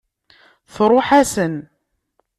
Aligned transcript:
Tṛuḥ-asen. 0.73 1.55